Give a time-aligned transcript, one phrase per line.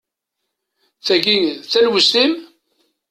[1.05, 2.33] Tagi, d talwest-im?